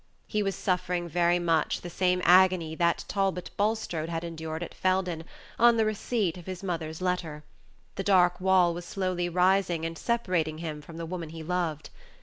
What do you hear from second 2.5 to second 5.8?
that Talbot Bulstrode had endured at Felden on